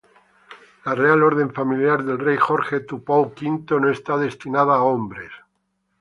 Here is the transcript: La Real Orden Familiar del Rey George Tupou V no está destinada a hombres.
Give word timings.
La 0.85 0.95
Real 0.95 1.21
Orden 1.21 1.53
Familiar 1.53 2.03
del 2.03 2.17
Rey 2.17 2.35
George 2.39 2.79
Tupou 2.79 3.31
V 3.39 3.51
no 3.79 3.91
está 3.91 4.17
destinada 4.17 4.73
a 4.77 4.81
hombres. 4.83 5.29